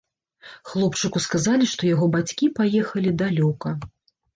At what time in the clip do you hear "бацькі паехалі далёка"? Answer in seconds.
2.19-3.69